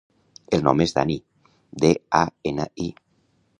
[0.57, 1.17] El nom és Dani:
[1.85, 1.93] de,
[2.23, 2.91] a, ena, i.